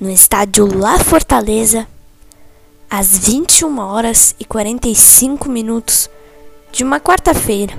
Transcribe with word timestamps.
no 0.00 0.10
estádio 0.10 0.66
La 0.78 0.96
Fortaleza, 1.00 1.84
às 2.88 3.18
21 3.18 3.78
horas 3.80 4.32
e 4.38 4.44
45 4.44 5.48
minutos 5.48 6.08
de 6.70 6.84
uma 6.84 7.00
quarta-feira, 7.00 7.76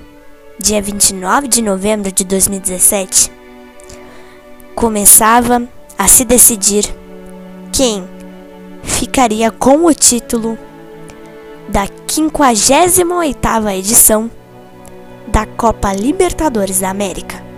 dia 0.60 0.82
29 0.82 1.48
de 1.48 1.62
novembro 1.62 2.12
de 2.12 2.26
2017, 2.26 3.32
começava 4.76 5.64
a 5.98 6.08
se 6.10 6.26
decidir 6.26 6.94
quem 7.72 8.06
ficaria 8.84 9.50
com 9.50 9.86
o 9.86 9.94
título 9.94 10.58
da 11.70 11.88
58ª 11.88 13.78
edição 13.78 14.30
da 15.26 15.46
Copa 15.46 15.94
Libertadores 15.94 16.82
da 16.82 16.90
América. 16.90 17.49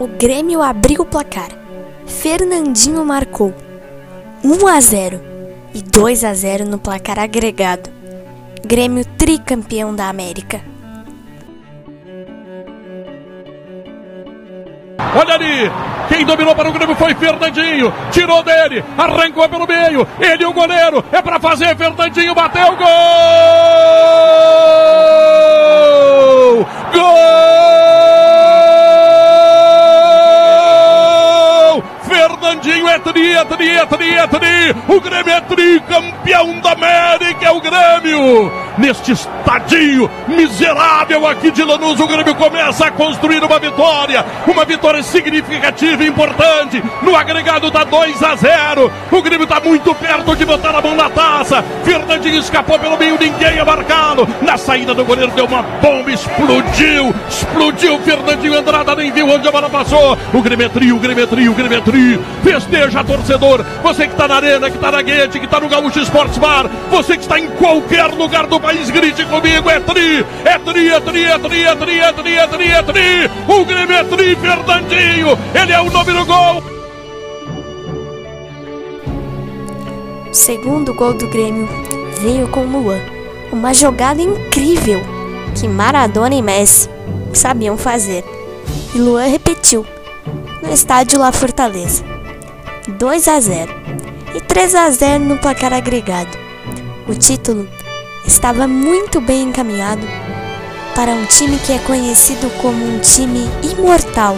O 0.00 0.08
Grêmio 0.08 0.62
abriu 0.62 1.02
o 1.02 1.04
placar. 1.04 1.50
Fernandinho 2.06 3.04
marcou 3.04 3.54
1 4.42 4.66
a 4.66 4.80
0 4.80 5.20
e 5.74 5.82
2 5.82 6.24
a 6.24 6.32
0 6.32 6.64
no 6.64 6.78
placar 6.78 7.18
agregado. 7.18 7.90
Grêmio 8.64 9.04
tricampeão 9.04 9.94
da 9.94 10.08
América. 10.08 10.62
Olha 15.14 15.34
ali, 15.34 15.70
quem 16.08 16.24
dominou 16.24 16.54
para 16.54 16.70
o 16.70 16.72
Grêmio 16.72 16.96
foi 16.96 17.14
Fernandinho. 17.14 17.92
Tirou 18.10 18.42
dele, 18.42 18.82
arrancou 18.96 19.46
pelo 19.50 19.66
meio. 19.66 20.08
Ele, 20.18 20.46
o 20.46 20.54
goleiro, 20.54 21.04
é 21.12 21.20
para 21.20 21.38
fazer. 21.38 21.76
Fernandinho 21.76 22.34
bateu, 22.34 22.74
gol! 22.74 22.86
Gol! 22.86 23.59
Tri, 33.20 33.32
é 33.32 33.44
tri, 33.44 33.68
é 33.68 33.86
tri, 33.86 34.14
é 34.14 34.26
tri. 34.26 34.76
O 34.88 35.00
Grêmio 35.00 35.32
é 35.32 35.40
tri, 35.42 35.80
campeão 35.80 36.58
da 36.60 36.72
América, 36.72 37.46
é 37.46 37.50
o 37.50 37.60
Grêmio 37.60 38.50
neste 38.78 39.12
estadio 39.12 40.10
miserável 40.26 41.26
aqui 41.26 41.50
de 41.50 41.62
Lanús. 41.62 42.00
O 42.00 42.06
Grêmio 42.06 42.34
começa 42.34 42.86
a 42.86 42.90
construir 42.90 43.42
uma 43.44 43.58
vitória, 43.58 44.24
uma 44.46 44.64
vitória 44.64 45.02
significativa 45.02 46.02
e 46.02 46.08
importante. 46.08 46.82
No 47.02 47.14
agregado 47.14 47.70
da 47.70 47.84
2 47.84 48.22
a 48.22 48.36
0. 48.36 48.92
O 49.10 49.22
Grêmio 49.22 49.44
está 49.44 49.60
muito 49.60 49.94
perto 49.94 50.34
de 50.34 50.44
botar 50.44 50.74
a 50.74 50.80
mão 50.80 50.94
na 50.96 51.10
taça. 51.10 51.62
Fernandinho 51.84 52.38
escapou 52.38 52.78
pelo 52.78 52.96
meio, 52.96 53.18
ninguém 53.18 53.58
a 53.58 53.64
marcá-lo. 53.64 54.26
Na 54.40 54.56
saída 54.56 54.94
do 54.94 55.04
goleiro 55.04 55.32
deu 55.32 55.44
uma 55.44 55.62
bomba, 55.62 56.10
explodiu, 56.10 57.14
explodiu. 57.28 57.98
Fernandinho 58.00 58.58
Andrada 58.58 58.94
nem 58.94 59.12
viu 59.12 59.28
onde 59.28 59.46
a 59.46 59.52
bola 59.52 59.68
passou. 59.68 60.16
O 60.32 60.40
Grêmio 60.40 60.66
é 60.66 60.68
trio, 60.68 60.96
o 60.96 61.00
Grêmio 61.00 61.24
é 61.24 61.26
trio, 61.26 61.52
o 61.52 61.54
Grêmio 61.54 61.78
é 61.78 61.80
trio. 61.80 62.24
Festeja, 62.42 63.04
torcedor. 63.10 63.64
Você 63.82 64.06
que 64.06 64.12
está 64.12 64.26
na 64.26 64.36
arena, 64.36 64.70
que 64.70 64.76
está 64.76 64.90
na 64.90 65.02
guete, 65.02 65.38
que 65.38 65.44
está 65.44 65.60
no 65.60 65.68
Gaúcho 65.68 66.00
Esportes 66.00 66.38
Bar. 66.38 66.68
Você 66.90 67.16
que 67.16 67.22
está 67.22 67.38
em 67.38 67.48
qualquer 67.50 68.06
lugar 68.06 68.46
do 68.46 68.58
país 68.58 68.70
país, 68.70 68.90
grite 68.90 69.24
comigo, 69.26 69.68
é 69.68 69.80
tri, 69.80 70.24
é 70.44 70.58
tri, 70.58 70.88
é 70.90 71.00
tri, 71.00 71.24
é 71.24 71.38
tri, 71.38 71.62
é 71.64 71.74
tri, 71.74 72.00
é 72.00 72.12
tri, 72.12 72.34
é 72.36 72.46
tri, 72.46 72.70
é 72.70 72.82
tri, 72.82 73.30
o 73.48 73.64
Grêmio 73.64 73.96
é 73.96 74.04
tri, 74.04 74.36
Fernandinho, 74.36 75.38
ele 75.54 75.72
é 75.72 75.80
o 75.80 75.90
nome 75.90 76.12
do 76.12 76.24
gol. 76.24 76.62
O 80.30 80.34
segundo 80.34 80.94
gol 80.94 81.14
do 81.14 81.28
Grêmio 81.28 81.68
veio 82.20 82.46
com 82.48 82.64
Luan, 82.64 83.00
uma 83.52 83.74
jogada 83.74 84.22
incrível 84.22 85.02
que 85.58 85.66
Maradona 85.66 86.36
e 86.36 86.42
Messi 86.42 86.88
sabiam 87.32 87.76
fazer. 87.76 88.24
E 88.94 88.98
Luan 88.98 89.26
repetiu 89.26 89.84
no 90.62 90.72
estádio 90.72 91.18
La 91.18 91.32
Fortaleza. 91.32 92.19
2 92.88 93.28
a 93.28 93.40
0 93.40 93.74
e 94.34 94.40
3 94.40 94.74
a 94.74 94.90
0 94.90 95.24
no 95.24 95.38
placar 95.38 95.72
agregado. 95.72 96.36
O 97.06 97.14
título 97.14 97.68
estava 98.26 98.66
muito 98.66 99.20
bem 99.20 99.42
encaminhado 99.42 100.06
para 100.94 101.12
um 101.12 101.24
time 101.26 101.58
que 101.58 101.72
é 101.72 101.78
conhecido 101.78 102.50
como 102.60 102.84
um 102.84 102.98
time 103.00 103.48
imortal. 103.62 104.36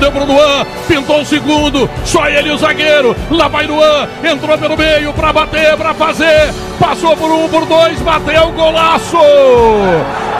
Deu 0.00 0.10
pro 0.10 0.24
Luan, 0.24 0.66
pintou 0.88 1.20
o 1.20 1.26
segundo, 1.26 1.88
só 2.06 2.26
ele 2.26 2.50
o 2.50 2.56
zagueiro. 2.56 3.14
Lá 3.30 3.48
vai 3.48 3.66
Luan, 3.66 4.08
entrou 4.24 4.56
pelo 4.56 4.76
meio 4.76 5.12
para 5.12 5.32
bater, 5.32 5.76
para 5.76 5.92
fazer. 5.92 6.54
Passou 6.78 7.14
por 7.16 7.30
um, 7.30 7.48
por 7.48 7.66
dois, 7.66 8.00
bateu, 8.00 8.50
golaço! 8.52 9.18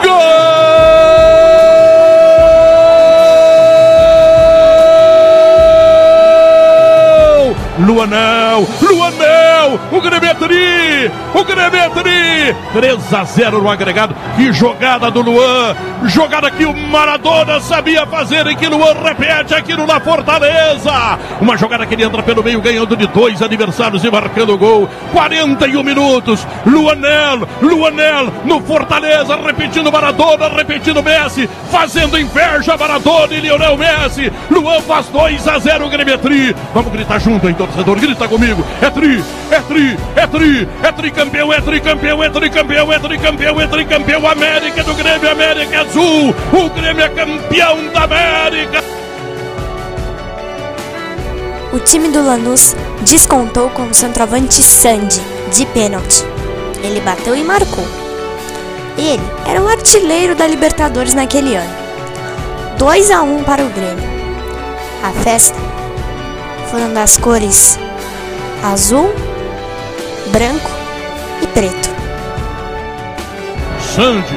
Gol! 0.03 1.60
O 11.33 11.43
Grêmio 11.43 11.79
é 11.79 11.89
tri, 11.89 12.55
3 12.73 13.13
a 13.13 13.23
0 13.23 13.61
no 13.61 13.69
agregado, 13.69 14.15
que 14.35 14.51
jogada 14.51 15.09
do 15.09 15.21
Luan, 15.21 15.75
jogada 16.05 16.51
que 16.51 16.65
o 16.65 16.75
Maradona 16.75 17.59
sabia 17.59 18.05
fazer 18.05 18.45
e 18.47 18.55
que 18.55 18.67
Luan 18.67 18.93
repete 19.03 19.53
aqui 19.53 19.73
no 19.73 19.85
La 19.85 19.99
Fortaleza, 19.99 20.91
uma 21.39 21.57
jogada 21.57 21.85
que 21.85 21.93
ele 21.93 22.03
entra 22.03 22.21
pelo 22.21 22.43
meio 22.43 22.61
ganhando 22.61 22.95
de 22.95 23.07
dois 23.07 23.41
adversários 23.41 24.03
e 24.03 24.11
marcando 24.11 24.53
o 24.53 24.57
gol, 24.57 24.89
41 25.11 25.83
minutos, 25.83 26.45
Luanel, 26.65 27.47
Luanel 27.61 28.31
no 28.45 28.61
Fortaleza, 28.61 29.35
repetindo 29.37 29.91
Maradona, 29.91 30.49
repetindo 30.49 31.01
Messi, 31.01 31.49
fazendo 31.71 32.19
inveja 32.19 32.77
Maradona 32.77 33.33
e 33.33 33.39
Lionel 33.39 33.77
Messi, 33.77 34.31
Luan 34.49 34.81
faz 34.81 35.07
2 35.07 35.47
a 35.47 35.59
0 35.59 35.85
o 35.85 35.89
Grêmio 35.89 36.13
é 36.13 36.17
tri, 36.17 36.55
vamos 36.73 36.91
gritar 36.91 37.19
junto 37.19 37.49
então 37.49 37.67
torcedor, 37.71 37.99
grita 37.99 38.27
comigo. 38.27 38.63
É 38.81 38.89
tri, 38.89 39.23
é 39.49 39.59
tri, 39.61 39.97
é 40.15 40.27
tri, 40.27 40.67
é 40.83 40.91
tricampeão, 41.21 41.53
é 41.53 41.61
tricampeão, 41.61 42.23
é 42.23 42.29
tricampeão, 42.29 42.91
é 42.91 42.99
tricampeão, 42.99 43.61
é 43.61 43.67
tricampeão. 43.67 44.27
América 44.27 44.83
do 44.83 44.95
Grêmio, 44.95 45.29
América 45.29 45.81
Azul. 45.81 46.35
O 46.51 46.69
Grêmio 46.69 47.03
é 47.03 47.09
campeão 47.09 47.87
da 47.93 48.03
América. 48.03 48.83
O 51.71 51.79
time 51.79 52.09
do 52.09 52.25
Lanús 52.25 52.75
descontou 53.01 53.69
com 53.69 53.83
o 53.83 53.93
centroavante 53.93 54.63
Sandy, 54.63 55.21
de 55.53 55.65
pênalti. 55.67 56.25
Ele 56.83 56.99
bateu 57.01 57.35
e 57.35 57.43
marcou. 57.43 57.85
Ele 58.97 59.21
era 59.47 59.61
o 59.61 59.67
artilheiro 59.67 60.35
da 60.35 60.47
Libertadores 60.47 61.13
naquele 61.13 61.55
ano. 61.55 61.75
2 62.79 63.11
a 63.11 63.21
1 63.21 63.43
para 63.43 63.63
o 63.63 63.69
Grêmio. 63.69 64.09
A 65.03 65.11
festa 65.21 65.57
foram 66.71 66.91
das 66.93 67.15
cores 67.17 67.77
azul, 68.63 69.13
branco 70.31 70.80
Sandy 74.01 74.35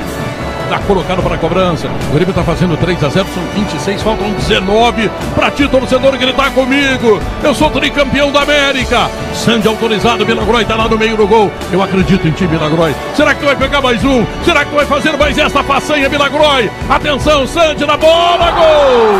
está 0.64 0.78
colocado 0.80 1.22
para 1.22 1.36
a 1.36 1.38
cobrança. 1.38 1.88
O 1.88 2.12
Grêmio 2.12 2.32
está 2.32 2.42
fazendo 2.42 2.76
3 2.76 3.02
a 3.02 3.08
0, 3.08 3.26
são 3.32 3.42
26, 3.54 4.02
faltam 4.02 4.30
19 4.32 5.10
para 5.34 5.50
ti, 5.50 5.66
torcedor, 5.66 6.14
gritar 6.18 6.50
comigo. 6.50 7.18
Eu 7.42 7.54
sou 7.54 7.70
tricampeão 7.70 8.30
da 8.30 8.42
América. 8.42 9.08
Sandy 9.32 9.66
autorizado, 9.66 10.26
Milagroy 10.26 10.64
está 10.64 10.76
lá 10.76 10.86
no 10.86 10.98
meio 10.98 11.16
do 11.16 11.26
gol. 11.26 11.50
Eu 11.72 11.82
acredito 11.82 12.28
em 12.28 12.32
ti, 12.32 12.46
Milagroy. 12.46 12.94
Será 13.16 13.32
que 13.32 13.40
tu 13.40 13.46
vai 13.46 13.56
pegar 13.56 13.80
mais 13.80 14.04
um? 14.04 14.26
Será 14.44 14.66
que 14.66 14.70
tu 14.70 14.76
vai 14.76 14.84
fazer 14.84 15.16
mais 15.16 15.38
essa 15.38 15.62
façanha, 15.62 16.10
Milagroy? 16.10 16.70
Atenção, 16.90 17.46
Sandy 17.46 17.86
na 17.86 17.96
bola, 17.96 18.50
gol! 18.50 19.14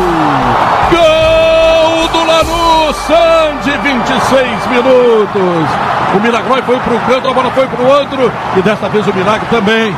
Gol 0.91 2.07
do 2.09 2.19
Lanús! 2.23 2.95
Sandy, 3.07 3.75
26 3.79 4.67
minutos. 4.67 5.69
O 6.15 6.19
Milagrói 6.21 6.61
foi 6.61 6.77
para 6.77 6.93
um 6.93 6.99
canto, 6.99 7.29
a 7.29 7.33
bola 7.33 7.49
foi 7.49 7.65
para 7.65 7.83
o 7.83 7.87
outro. 7.87 8.31
E 8.55 8.61
desta 8.61 8.87
vez 8.89 9.07
o 9.07 9.13
milagre 9.15 9.47
também. 9.49 9.95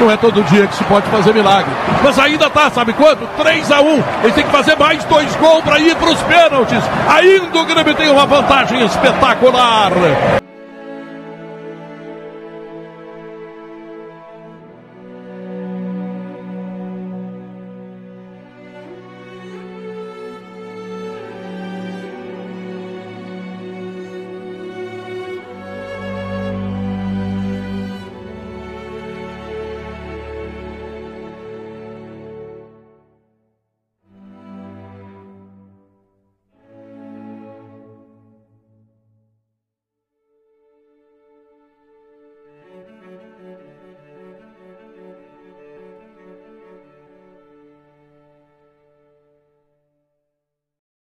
Não 0.00 0.10
é 0.10 0.16
todo 0.16 0.42
dia 0.44 0.66
que 0.66 0.74
se 0.74 0.84
pode 0.84 1.06
fazer 1.10 1.34
milagre. 1.34 1.70
Mas 2.02 2.18
ainda 2.18 2.48
tá, 2.48 2.70
sabe 2.70 2.94
quanto? 2.94 3.26
3 3.36 3.70
a 3.70 3.82
1 3.82 4.02
Eles 4.22 4.34
têm 4.34 4.44
que 4.44 4.50
fazer 4.50 4.76
mais 4.76 5.04
dois 5.04 5.36
gols 5.36 5.62
para 5.62 5.78
ir 5.78 5.94
para 5.94 6.10
os 6.10 6.22
pênaltis. 6.22 6.82
Ainda 7.08 7.58
o 7.58 7.66
Grêmio 7.66 7.94
tem 7.94 8.10
uma 8.10 8.24
vantagem 8.24 8.82
espetacular. 8.84 9.92